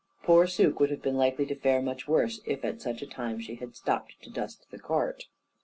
Poor 0.23 0.47
Suke 0.47 0.79
would 0.79 0.89
have 0.89 1.03
been 1.03 1.15
likely 1.15 1.45
to 1.45 1.53
fare 1.53 1.79
much 1.79 2.07
worse, 2.07 2.39
if, 2.43 2.65
at 2.65 2.81
such 2.81 3.03
a 3.03 3.05
time, 3.05 3.39
she 3.39 3.53
had 3.57 3.75
stopped 3.75 4.13
to 4.23 4.31
dust 4.31 4.65
the 4.71 4.79
cart. 4.79 5.25